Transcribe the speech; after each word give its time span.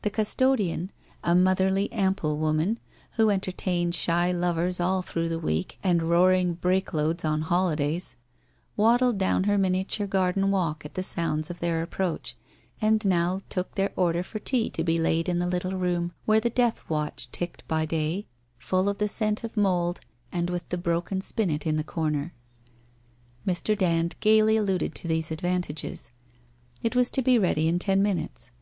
The 0.00 0.08
custodian, 0.10 0.90
a 1.22 1.34
motherly 1.34 1.92
ample 1.92 2.38
woman, 2.38 2.78
who 3.16 3.28
enter 3.28 3.52
tained 3.52 3.92
shy 3.92 4.32
lovers 4.32 4.80
all 4.80 5.02
through 5.02 5.28
the 5.28 5.38
week 5.38 5.78
and 5.84 6.04
roaring 6.04 6.54
break 6.54 6.94
loads 6.94 7.26
on 7.26 7.42
holidays, 7.42 8.16
waddled 8.74 9.18
down 9.18 9.44
her 9.44 9.58
miniature 9.58 10.06
garden 10.06 10.50
walk 10.50 10.86
at 10.86 10.94
the 10.94 11.02
sounds 11.02 11.50
of 11.50 11.60
their 11.60 11.82
approach, 11.82 12.38
and 12.80 13.04
now 13.04 13.42
took 13.50 13.74
their 13.74 13.92
order 13.96 14.22
for 14.22 14.38
tea 14.38 14.70
to 14.70 14.82
be 14.82 14.98
laid 14.98 15.28
in 15.28 15.40
the 15.40 15.46
little 15.46 15.76
room 15.76 16.14
where 16.24 16.40
the 16.40 16.48
death 16.48 16.82
watch 16.88 17.30
ticked 17.30 17.62
by 17.68 17.84
day, 17.84 18.24
full 18.56 18.88
of 18.88 18.96
the 18.96 19.08
scent 19.08 19.44
of 19.44 19.58
mould 19.58 20.00
and 20.32 20.48
with 20.48 20.66
the 20.70 20.78
broken 20.78 21.20
spinet 21.20 21.66
in 21.66 21.76
the 21.76 21.84
corner. 21.84 22.32
Mr. 23.46 23.76
Dand 23.76 23.76
WHITE 23.76 23.76
ROSE 23.76 23.76
OF 23.76 23.76
WEARY 23.76 24.02
LEAF 24.06 24.20
299 24.20 24.20
gaily 24.20 24.56
alluded 24.56 24.94
to 24.94 25.06
these 25.06 25.30
advantages. 25.30 26.10
It 26.82 26.96
was 26.96 27.10
to 27.10 27.20
be 27.20 27.38
ready 27.38 27.68
in 27.68 27.78
ten 27.78 28.02
minutes. 28.02 28.52